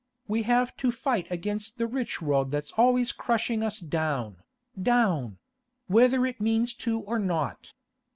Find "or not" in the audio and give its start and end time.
7.01-7.73